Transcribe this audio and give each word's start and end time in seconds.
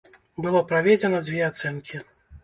Было 0.43 0.61
праведзена 0.71 1.19
дзве 1.27 1.43
ацэнкі. 1.49 2.01